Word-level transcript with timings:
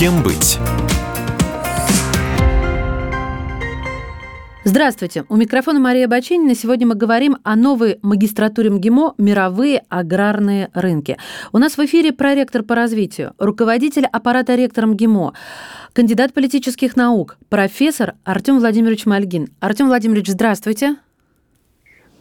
Кем 0.00 0.22
быть? 0.22 0.58
Здравствуйте. 4.64 5.26
У 5.28 5.36
микрофона 5.36 5.78
Мария 5.78 6.08
Баченина. 6.08 6.54
Сегодня 6.54 6.86
мы 6.86 6.94
говорим 6.94 7.36
о 7.44 7.54
новой 7.54 7.98
магистратуре 8.00 8.70
МГИМО 8.70 9.16
«Мировые 9.18 9.82
аграрные 9.90 10.70
рынки». 10.72 11.18
У 11.52 11.58
нас 11.58 11.76
в 11.76 11.84
эфире 11.84 12.14
проректор 12.14 12.62
по 12.62 12.74
развитию, 12.74 13.34
руководитель 13.36 14.06
аппарата 14.06 14.54
ректора 14.54 14.86
МГИМО, 14.86 15.34
кандидат 15.92 16.32
политических 16.32 16.96
наук, 16.96 17.36
профессор 17.50 18.14
Артем 18.24 18.58
Владимирович 18.58 19.04
Мальгин. 19.04 19.48
Артем 19.60 19.88
Владимирович, 19.88 20.28
здравствуйте. 20.28 20.96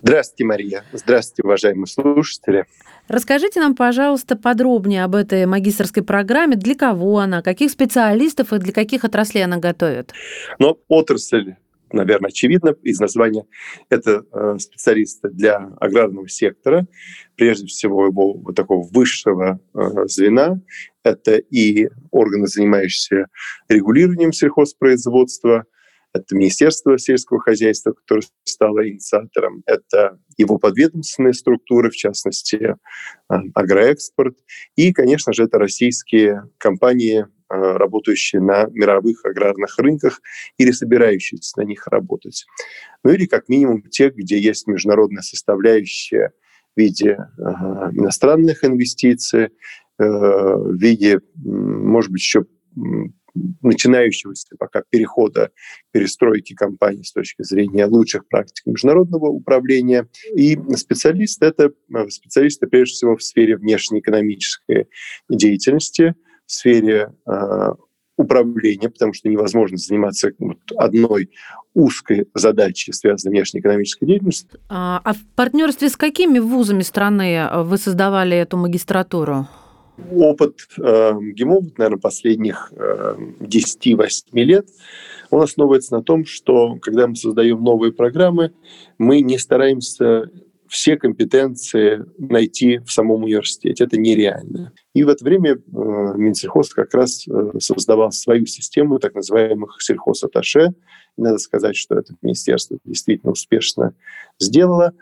Здравствуйте, 0.02 0.46
Мария. 0.46 0.84
Здравствуйте, 0.94 1.44
уважаемые 1.44 1.88
слушатели. 1.88 2.66
Расскажите 3.08 3.60
нам, 3.60 3.76
пожалуйста, 3.76 4.36
подробнее 4.36 5.04
об 5.04 5.16
этой 5.16 5.46
магистрской 5.46 6.04
программе, 6.04 6.56
для 6.56 6.76
кого 6.76 7.20
она, 7.20 7.42
каких 7.42 7.72
специалистов 7.72 8.54
и 8.54 8.60
для 8.60 8.72
каких 8.72 9.04
отраслей 9.04 9.44
она 9.44 9.58
готовит. 9.58 10.14
Но 10.60 10.78
отрасль 10.88 11.56
наверное, 11.92 12.30
очевидно 12.30 12.76
из 12.84 13.00
названия, 13.00 13.46
это 13.90 14.24
э, 14.32 14.58
специалисты 14.60 15.30
для 15.30 15.58
аграрного 15.80 16.28
сектора, 16.28 16.88
прежде 17.36 17.68
всего 17.68 18.06
его 18.06 18.34
вот 18.34 18.56
такого 18.56 18.88
высшего 18.88 19.60
э, 19.74 19.80
звена. 20.06 20.62
Это 21.04 21.38
и 21.38 21.90
органы, 22.12 22.48
занимающиеся 22.48 23.28
регулированием 23.68 24.34
сельхозпроизводства, 24.34 25.66
это 26.14 26.36
Министерство 26.36 26.98
сельского 26.98 27.40
хозяйства, 27.40 27.92
которое 27.92 28.24
стало 28.44 28.88
инициатором, 28.88 29.64
это 29.66 30.20
его 30.38 30.58
подведомственные 30.58 31.34
структуры, 31.34 31.90
в 31.92 31.96
частности, 31.96 32.56
э, 32.56 33.36
агроэкспорт, 33.54 34.38
и, 34.76 34.92
конечно 34.92 35.34
же, 35.34 35.44
это 35.44 35.60
российские 35.60 36.44
компании, 36.58 37.22
э, 37.22 37.28
работающие 37.50 38.42
на 38.42 38.66
мировых 38.72 39.24
аграрных 39.26 39.78
рынках 39.78 40.22
или 40.58 40.72
собирающиеся 40.72 41.60
на 41.60 41.64
них 41.64 41.86
работать. 41.88 42.46
Ну 43.04 43.12
или 43.12 43.26
как 43.26 43.48
минимум 43.48 43.84
те, 43.84 44.10
где 44.10 44.40
есть 44.40 44.68
международная 44.68 45.22
составляющая 45.22 46.32
в 46.76 46.80
виде 46.80 47.18
э, 47.18 47.42
иностранных 47.42 48.64
инвестиций, 48.64 49.50
в 49.98 50.78
виде, 50.78 51.20
может 51.36 52.10
быть, 52.10 52.22
еще 52.22 52.46
начинающегося 53.62 54.48
пока 54.58 54.84
перехода, 54.90 55.52
перестройки 55.92 56.54
компании 56.54 57.04
с 57.04 57.12
точки 57.12 57.44
зрения 57.44 57.86
лучших 57.86 58.28
практик 58.28 58.66
международного 58.66 59.28
управления. 59.28 60.08
И 60.36 60.58
специалисты— 60.76 61.46
это 61.48 61.72
э, 61.94 62.10
специалисты 62.10 62.68
прежде 62.68 62.94
всего 62.94 63.16
в 63.16 63.24
сфере 63.24 63.58
внешнеэкономической 63.58 64.88
деятельности, 65.30 66.16
в 66.46 66.52
сфере 66.52 67.14
э, 67.28 67.74
управления, 68.18 68.90
потому 68.90 69.14
что 69.14 69.30
невозможно 69.30 69.78
заниматься 69.78 70.32
одной 70.76 71.30
узкой 71.74 72.28
задачей, 72.34 72.92
связанной 72.92 73.32
внешнеэкономической 73.32 74.08
деятельностью. 74.08 74.60
А, 74.68 75.00
а 75.04 75.14
в 75.14 75.20
партнерстве 75.36 75.90
с 75.90 75.96
какими 75.96 76.40
вузами 76.40 76.82
страны 76.82 77.48
вы 77.64 77.78
создавали 77.78 78.36
эту 78.36 78.58
магистратуру? 78.58 79.48
Опыт 80.12 80.68
э, 80.78 81.14
ГИМО, 81.20 81.62
наверное, 81.78 82.00
последних 82.00 82.72
э, 82.76 83.16
10-8 83.40 84.22
лет, 84.34 84.68
он 85.30 85.42
основывается 85.42 85.96
на 85.96 86.04
том, 86.04 86.26
что 86.26 86.78
когда 86.82 87.08
мы 87.08 87.16
создаем 87.16 87.64
новые 87.64 87.92
программы, 87.92 88.52
мы 88.98 89.22
не 89.22 89.38
стараемся 89.38 90.30
все 90.70 90.98
компетенции 90.98 92.06
найти 92.18 92.78
в 92.78 92.92
самом 92.92 93.24
университете. 93.24 93.84
Это 93.84 93.98
нереально. 93.98 94.72
И 94.94 95.04
в 95.04 95.10
это 95.10 95.26
время 95.26 95.54
э, 95.54 95.58
Минсельхоз 96.16 96.74
как 96.74 96.94
раз 96.94 97.28
э, 97.28 97.52
создавал 97.60 98.12
свою 98.12 98.46
систему 98.46 99.00
так 99.00 99.16
называемых 99.16 99.78
сельхозаташе. 99.82 100.74
Надо 101.18 101.40
сказать, 101.40 101.76
что 101.76 101.96
это 101.96 102.14
министерство 102.22 102.78
действительно 102.86 103.32
успешно 103.32 103.96
сделало. 104.38 104.94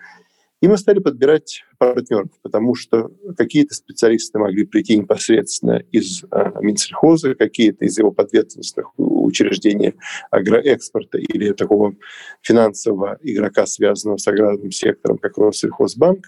И 0.60 0.68
мы 0.68 0.78
стали 0.78 1.00
подбирать 1.00 1.64
партнеров, 1.78 2.30
потому 2.42 2.74
что 2.74 3.12
какие-то 3.38 3.76
специалисты 3.76 4.40
могли 4.40 4.66
прийти 4.66 4.98
непосредственно 4.98 5.84
из 5.92 6.24
э, 6.24 6.52
Минсельхоза, 6.62 7.36
какие-то 7.36 7.86
из 7.86 7.98
его 8.00 8.12
подветственных 8.12 8.92
учреждений 8.98 9.94
агроэкспорта 10.32 11.20
или 11.20 11.52
такого 11.52 11.94
финансового 12.42 13.20
игрока, 13.22 13.68
связанного 13.68 14.18
с 14.18 14.28
аграрным 14.28 14.72
сектором, 14.72 15.20
как 15.20 15.38
Россельхозбанк. 15.38 16.26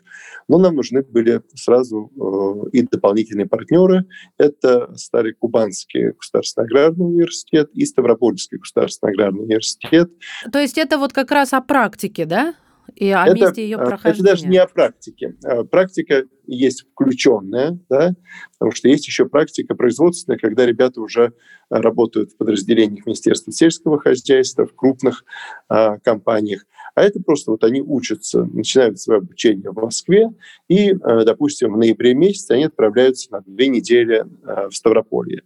Но 0.47 0.59
нам 0.59 0.75
нужны 0.75 1.01
были 1.01 1.41
сразу 1.55 2.11
э, 2.15 2.69
и 2.77 2.83
дополнительные 2.83 3.47
партнеры. 3.47 4.05
Это 4.37 4.95
Старый 4.95 5.33
Кубанский 5.33 6.11
государственный 6.11 6.67
аграрный 6.67 7.07
университет 7.07 7.71
и 7.73 7.83
Ставропольский 7.85 8.59
государственный 8.59 9.13
аграрный 9.13 9.43
университет. 9.45 10.11
То 10.51 10.59
есть 10.59 10.77
это 10.77 10.99
вот 10.99 11.13
как 11.13 11.31
раз 11.31 11.53
о 11.53 11.61
практике, 11.61 12.25
да? 12.25 12.53
И 12.95 13.11
о 13.11 13.25
это, 13.25 13.33
месте 13.35 13.63
ее 13.63 13.77
прохождения. 13.77 14.13
Это 14.13 14.23
даже 14.23 14.47
не 14.47 14.57
о 14.57 14.67
практике. 14.67 15.35
А, 15.43 15.63
практика 15.63 16.25
есть 16.45 16.85
включенная, 16.91 17.79
да, 17.89 18.13
потому 18.57 18.71
что 18.71 18.87
есть 18.89 19.07
еще 19.07 19.25
практика 19.25 19.75
производственная, 19.75 20.37
когда 20.37 20.65
ребята 20.65 21.01
уже 21.01 21.33
работают 21.69 22.31
в 22.31 22.37
подразделениях 22.37 23.05
Министерства 23.05 23.53
сельского 23.53 23.99
хозяйства, 23.99 24.65
в 24.65 24.73
крупных 24.75 25.23
а, 25.67 25.97
компаниях. 25.99 26.65
А 26.95 27.03
это 27.03 27.21
просто 27.21 27.51
вот 27.51 27.63
они 27.63 27.81
учатся, 27.81 28.43
начинают 28.45 28.99
свое 28.99 29.19
обучение 29.19 29.71
в 29.71 29.75
Москве, 29.75 30.29
и, 30.67 30.91
а, 30.91 31.23
допустим, 31.23 31.73
в 31.73 31.77
ноябре 31.77 32.13
месяце 32.13 32.51
они 32.51 32.65
отправляются 32.65 33.31
на 33.31 33.41
две 33.41 33.67
недели 33.67 34.25
а, 34.43 34.69
в 34.69 34.75
Ставрополье. 34.75 35.43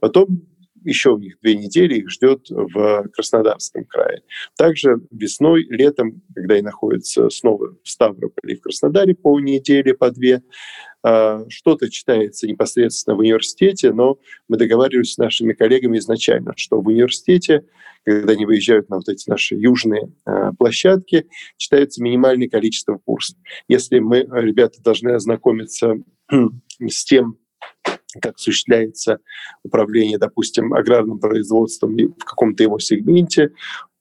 Потом 0.00 0.42
еще 0.84 1.10
у 1.10 1.18
них 1.18 1.36
две 1.42 1.56
недели 1.56 1.94
их 1.96 2.10
ждет 2.10 2.46
в 2.48 3.08
Краснодарском 3.12 3.84
крае. 3.84 4.22
Также 4.56 4.96
весной, 5.10 5.64
летом, 5.68 6.22
когда 6.34 6.54
они 6.54 6.62
находятся 6.62 7.30
снова 7.30 7.76
в 7.82 7.88
Ставрополе 7.88 8.54
и 8.54 8.56
в 8.56 8.62
Краснодаре 8.62 9.14
по 9.14 9.38
неделе, 9.40 9.94
по 9.94 10.10
две, 10.10 10.42
а, 11.04 11.44
что-то 11.48 11.90
читается 11.90 12.46
непосредственно 12.46 13.16
в 13.16 13.20
университете, 13.20 13.92
но 13.92 14.18
мы 14.48 14.56
договаривались 14.56 15.14
с 15.14 15.18
нашими 15.18 15.52
коллегами 15.52 15.98
изначально, 15.98 16.52
что 16.56 16.80
в 16.80 16.86
университете, 16.86 17.64
когда 18.04 18.32
они 18.32 18.46
выезжают 18.46 18.88
на 18.88 18.96
вот 18.96 19.08
эти 19.08 19.28
наши 19.28 19.56
южные 19.56 20.12
а, 20.24 20.52
площадки, 20.52 21.26
читается 21.56 22.02
минимальное 22.02 22.48
количество 22.48 22.98
курсов. 22.98 23.36
Если 23.66 23.98
мы, 23.98 24.20
ребята, 24.20 24.80
должны 24.80 25.10
ознакомиться 25.10 25.94
с 26.80 27.04
тем, 27.04 27.36
как 28.20 28.36
осуществляется 28.36 29.18
управление, 29.62 30.18
допустим, 30.18 30.74
аграрным 30.74 31.18
производством 31.18 31.96
в 31.96 32.24
каком-то 32.24 32.62
его 32.62 32.78
сегменте, 32.78 33.52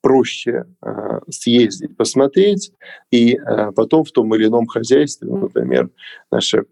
проще 0.02 0.66
э, 0.84 1.20
съездить, 1.30 1.96
посмотреть, 1.96 2.72
и 3.12 3.36
э, 3.36 3.72
потом 3.76 4.04
в 4.04 4.12
том 4.12 4.34
или 4.36 4.48
ином 4.48 4.66
хозяйстве, 4.66 5.30
например, 5.30 5.90
наши 6.32 6.66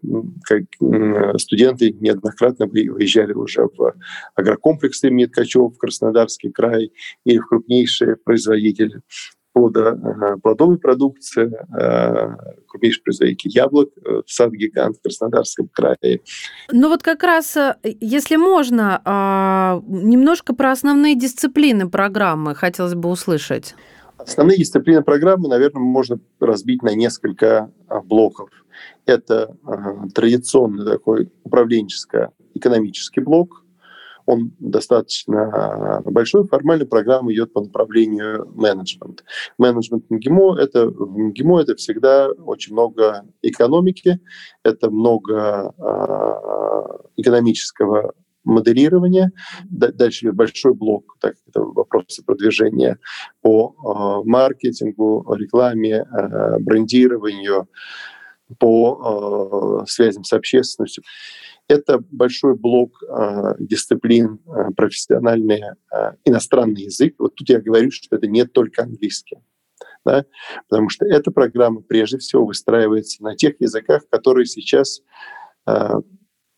студенты 1.36 1.92
неоднократно 1.92 2.66
выезжали 2.66 3.32
уже 3.32 3.62
в 3.76 3.94
агрокомплексы 4.34 5.08
имени 5.08 5.26
в 5.26 5.78
Краснодарский 5.78 6.50
край 6.50 6.92
или 7.24 7.38
в 7.38 7.46
крупнейшие 7.46 8.16
производители 8.16 9.00
плода, 9.52 9.96
плодовой 10.42 10.78
продукции, 10.78 11.50
крупнейший 12.70 13.02
производитель 13.02 13.50
яблок, 13.50 13.90
э, 13.96 14.22
сад-гигант 14.26 14.96
в 14.96 15.02
Краснодарском 15.02 15.68
крае. 15.72 16.20
Ну 16.72 16.88
вот 16.88 17.02
как 17.02 17.22
раз, 17.22 17.56
э, 17.56 17.74
если 17.82 18.36
можно, 18.36 19.02
а, 19.04 19.82
немножко 19.86 20.54
про 20.54 20.70
основные 20.70 21.16
дисциплины 21.16 21.90
программы 21.90 22.54
хотелось 22.54 22.94
бы 22.94 23.08
услышать. 23.08 23.74
Основные 24.18 24.58
дисциплины 24.58 25.02
программы, 25.02 25.48
наверное, 25.48 25.80
можно 25.80 26.20
разбить 26.38 26.82
на 26.82 26.94
несколько 26.94 27.70
а, 27.88 28.00
блоков. 28.00 28.50
Это 29.06 29.56
традиционный 30.14 30.86
такой 30.86 31.30
управленческо-экономический 31.44 33.20
блок, 33.20 33.64
он 34.26 34.52
достаточно 34.58 36.02
большой. 36.04 36.46
Формально 36.46 36.86
программа 36.86 37.32
идет 37.32 37.52
по 37.52 37.60
направлению 37.60 38.50
менеджмент. 38.54 39.24
Менеджмент 39.58 40.04
МГИМО— 40.10 40.56
это, 40.60 40.86
МГИМО 40.86 41.60
это 41.60 41.76
всегда 41.76 42.30
очень 42.30 42.72
много 42.72 43.24
экономики, 43.42 44.20
это 44.62 44.90
много 44.90 45.74
э, 45.78 46.98
экономического 47.16 48.14
моделирования. 48.44 49.32
Дальше 49.68 50.32
большой 50.32 50.74
блок, 50.74 51.16
так, 51.20 51.34
это 51.46 51.60
вопросы 51.60 52.24
продвижения 52.24 52.98
по 53.42 53.74
э, 53.74 54.28
маркетингу, 54.28 55.26
рекламе, 55.34 56.04
э, 56.04 56.58
брендированию, 56.58 57.68
по 58.58 59.82
э, 59.82 59.86
связям 59.86 60.24
с 60.24 60.32
общественностью. 60.32 61.04
Это 61.70 62.00
большой 62.10 62.56
блок 62.56 63.00
э, 63.02 63.54
дисциплин 63.60 64.40
э, 64.44 64.72
профессиональный 64.76 65.62
э, 65.62 66.12
иностранный 66.24 66.82
язык. 66.82 67.14
Вот 67.20 67.36
тут 67.36 67.48
я 67.48 67.60
говорю, 67.60 67.92
что 67.92 68.16
это 68.16 68.26
не 68.26 68.44
только 68.44 68.82
английский. 68.82 69.38
Да? 70.04 70.24
Потому 70.68 70.88
что 70.88 71.06
эта 71.06 71.30
программа 71.30 71.80
прежде 71.82 72.18
всего 72.18 72.44
выстраивается 72.44 73.22
на 73.22 73.36
тех 73.36 73.54
языках, 73.60 74.02
которые 74.10 74.46
сейчас 74.46 75.00
э, 75.68 76.00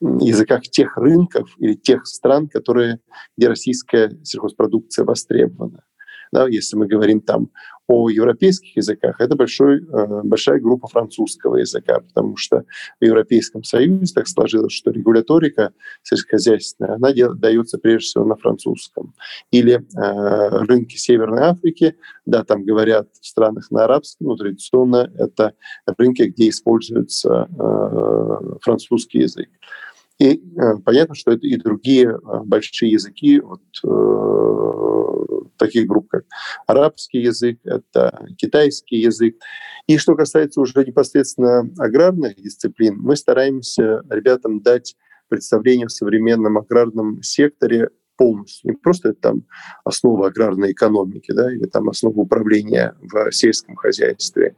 языках 0.01 0.63
тех 0.63 0.97
рынков 0.97 1.55
или 1.59 1.75
тех 1.75 2.07
стран, 2.07 2.49
которые, 2.49 3.01
где 3.37 3.49
российская 3.49 4.19
сельхозпродукция 4.25 5.05
востребована. 5.05 5.85
Да, 6.33 6.49
если 6.49 6.77
мы 6.77 6.87
говорим 6.87 7.21
там 7.21 7.51
о 7.93 8.09
европейских 8.09 8.75
языках, 8.77 9.21
это 9.21 9.37
большой, 9.37 9.83
э, 9.83 10.21
большая 10.25 10.59
группа 10.61 10.89
французского 10.89 11.57
языка, 11.57 12.01
потому 12.01 12.39
что 12.39 12.65
в 13.01 13.05
Европейском 13.05 13.65
Союзе 13.65 14.15
так 14.15 14.27
сложилось, 14.29 14.73
что 14.73 14.91
регуляторика 14.91 15.73
сельскохозяйственная, 16.03 16.95
она 16.95 17.13
дается 17.35 17.77
прежде 17.77 18.07
всего 18.07 18.25
на 18.25 18.37
французском. 18.37 19.15
Или 19.51 19.75
э, 19.75 20.65
рынки 20.65 20.97
Северной 20.97 21.43
Африки, 21.43 21.97
да, 22.25 22.45
там 22.45 22.65
говорят 22.65 23.09
в 23.21 23.27
странах 23.27 23.71
на 23.71 23.85
арабском, 23.85 24.29
но 24.29 24.37
традиционно 24.37 25.13
это 25.19 25.53
рынки, 25.99 26.23
где 26.23 26.49
используется 26.49 27.47
э, 27.51 28.59
французский 28.63 29.19
язык. 29.19 29.51
И 30.19 30.41
э, 30.57 30.77
понятно, 30.85 31.15
что 31.15 31.33
это 31.33 31.47
и 31.47 31.57
другие 31.57 32.11
э, 32.11 32.19
большие 32.45 32.93
языки 32.93 33.41
вот, 33.41 33.61
э, 33.85 33.89
таких 35.57 35.87
групп, 35.87 36.09
как 36.09 36.25
арабский 36.67 37.21
язык, 37.21 37.59
это 37.65 38.27
китайский 38.37 38.97
язык. 38.97 39.37
И 39.87 39.99
что 39.99 40.15
касается 40.15 40.61
уже 40.61 40.85
непосредственно 40.85 41.69
аграрных 41.79 42.37
дисциплин, 42.37 42.97
мы 42.99 43.17
стараемся 43.17 44.03
ребятам 44.11 44.61
дать 44.61 44.97
представление 45.29 45.87
в 45.87 45.93
современном 45.93 46.59
аграрном 46.59 47.23
секторе 47.23 47.89
полностью. 48.17 48.71
Не 48.71 48.77
просто 48.77 49.15
там 49.15 49.45
основа 49.85 50.29
аграрной 50.29 50.73
экономики 50.73 51.33
да, 51.33 51.53
или 51.53 51.65
там 51.67 51.89
основа 51.89 52.21
управления 52.21 52.95
в 53.01 53.33
сельском 53.33 53.77
хозяйстве, 53.77 54.57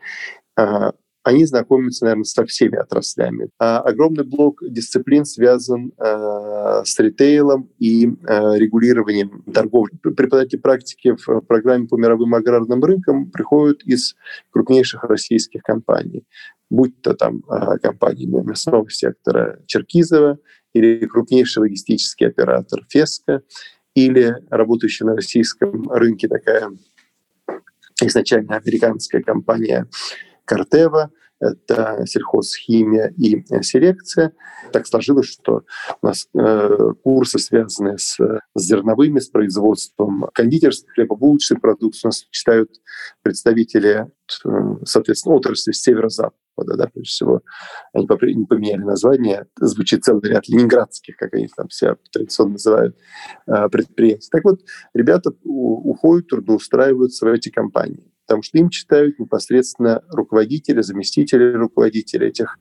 а 0.56 0.92
они 1.24 1.46
знакомятся, 1.46 2.04
наверное, 2.04 2.24
со 2.24 2.44
всеми 2.44 2.76
отраслями. 2.76 3.48
А 3.58 3.80
огромный 3.80 4.24
блок 4.24 4.60
дисциплин 4.62 5.24
связан 5.24 5.92
э, 5.96 6.43
с 6.84 6.98
ритейлом 6.98 7.70
и 7.78 8.06
э, 8.06 8.58
регулированием 8.58 9.42
торговли. 9.52 9.96
Преподаватели 10.02 10.58
практики 10.58 11.16
в 11.26 11.40
программе 11.40 11.86
по 11.86 11.96
мировым 11.96 12.34
аграрным 12.34 12.82
рынкам 12.82 13.30
приходят 13.30 13.82
из 13.82 14.14
крупнейших 14.50 15.04
российских 15.04 15.62
компаний 15.62 16.24
будь 16.70 17.00
то 17.02 17.14
там 17.14 17.42
э, 17.50 17.78
компании 17.78 18.26
мясного 18.26 18.88
сектора 18.90 19.60
Черкизова 19.66 20.38
или 20.72 21.06
крупнейший 21.06 21.60
логистический 21.60 22.26
оператор 22.26 22.84
Феска, 22.88 23.42
или 23.94 24.34
работающая 24.50 25.06
на 25.06 25.16
российском 25.16 25.88
рынке 25.90 26.26
такая 26.26 26.70
изначально 28.02 28.56
американская 28.56 29.22
компания 29.22 29.86
Картева, 30.44 31.10
это 31.44 32.04
сельхозхимия 32.06 33.12
и 33.16 33.44
селекция. 33.62 34.32
Так 34.72 34.86
сложилось, 34.86 35.26
что 35.26 35.62
у 36.02 36.06
нас 36.06 36.26
э, 36.34 36.92
курсы, 37.02 37.38
связанные 37.38 37.98
с, 37.98 38.18
зерновыми, 38.54 39.18
с 39.18 39.28
производством 39.28 40.26
кондитерской, 40.32 40.92
хлебобулочной 40.94 41.58
продукции, 41.58 42.06
у 42.06 42.08
нас 42.08 42.26
читают 42.30 42.70
представители, 43.22 44.06
э, 44.44 44.48
соответственно, 44.84 45.36
отрасли 45.36 45.72
с 45.72 45.82
северо-запада 45.82 46.40
да, 46.56 46.86
прежде 46.86 47.08
всего, 47.08 47.42
они 47.92 48.06
не 48.34 48.46
поменяли 48.46 48.82
название, 48.82 49.46
звучит 49.56 50.04
целый 50.04 50.28
ряд 50.28 50.48
ленинградских, 50.48 51.16
как 51.16 51.34
они 51.34 51.48
там 51.56 51.68
себя 51.70 51.96
традиционно 52.12 52.52
называют, 52.52 52.96
э, 53.46 53.68
предприятий. 53.68 54.28
Так 54.30 54.44
вот, 54.44 54.60
ребята 54.94 55.32
уходят, 55.42 56.28
трудоустраиваются 56.28 57.26
в 57.26 57.28
эти 57.28 57.48
компании 57.50 58.13
потому 58.26 58.42
что 58.42 58.58
им 58.58 58.70
читают 58.70 59.18
непосредственно 59.18 60.02
руководители, 60.10 60.80
заместители 60.80 61.52
руководителей 61.52 62.28
этих 62.28 62.58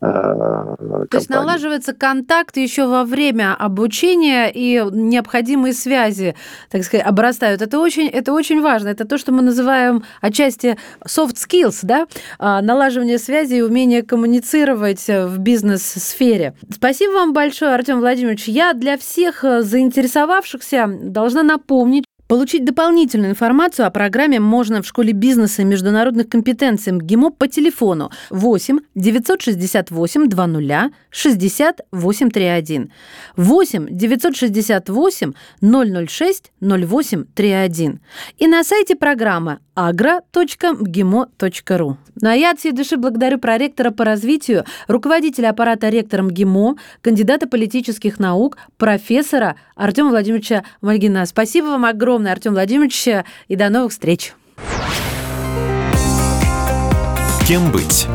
э, 0.00 0.06
компаний. 0.06 1.06
То 1.08 1.16
есть 1.16 1.30
налаживается 1.30 1.92
контакт 1.94 2.56
еще 2.56 2.86
во 2.86 3.04
время 3.04 3.54
обучения 3.54 4.50
и 4.52 4.82
необходимые 4.90 5.72
связи, 5.72 6.34
так 6.70 6.84
сказать, 6.84 7.06
обрастают. 7.06 7.62
Это 7.62 7.78
очень, 7.78 8.08
это 8.08 8.32
очень 8.32 8.60
важно. 8.60 8.88
Это 8.88 9.04
то, 9.04 9.18
что 9.18 9.32
мы 9.32 9.42
называем 9.42 10.04
отчасти 10.20 10.76
soft 11.06 11.36
skills, 11.36 11.80
да? 11.82 12.06
А, 12.38 12.60
налаживание 12.60 13.18
связи 13.18 13.54
и 13.54 13.62
умение 13.62 14.02
коммуницировать 14.02 15.06
в 15.06 15.38
бизнес-сфере. 15.38 16.54
Спасибо 16.70 17.12
вам 17.12 17.32
большое, 17.32 17.74
Артем 17.74 18.00
Владимирович. 18.00 18.48
Я 18.48 18.72
для 18.72 18.98
всех 18.98 19.42
заинтересовавшихся 19.42 20.88
должна 21.02 21.42
напомнить, 21.42 22.04
Получить 22.26 22.64
дополнительную 22.64 23.32
информацию 23.32 23.86
о 23.86 23.90
программе 23.90 24.40
можно 24.40 24.80
в 24.80 24.86
школе 24.86 25.12
бизнеса 25.12 25.60
и 25.62 25.64
международных 25.66 26.28
компетенций 26.28 26.92
МГИМО 26.92 27.30
по 27.30 27.48
телефону 27.48 28.10
8 28.30 28.78
968 28.94 30.28
20 30.28 30.92
60 31.10 31.80
831 31.92 32.92
8 33.36 33.86
968 33.90 35.32
006 36.08 36.52
0831 36.60 38.00
и 38.38 38.46
на 38.46 38.64
сайте 38.64 38.96
программы 38.96 39.58
agro.mgimo.ru. 39.76 41.96
Ну 42.20 42.28
а 42.28 42.34
я 42.34 42.52
от 42.52 42.58
всей 42.58 42.72
души 42.72 42.96
благодарю 42.96 43.38
проректора 43.38 43.90
по 43.90 44.04
развитию, 44.04 44.64
руководителя 44.86 45.50
аппарата 45.50 45.88
ректора 45.88 46.22
МГИМО, 46.22 46.76
кандидата 47.00 47.48
политических 47.48 48.18
наук, 48.18 48.58
профессора 48.76 49.56
Артема 49.76 50.10
Владимировича 50.10 50.64
Мальгина. 50.80 51.26
Спасибо 51.26 51.66
вам 51.66 51.84
огромное, 51.84 52.32
Артем 52.32 52.52
Владимирович, 52.52 53.08
и 53.48 53.56
до 53.56 53.70
новых 53.70 53.92
встреч. 53.92 54.34
Кем 57.46 57.70
быть? 57.72 58.06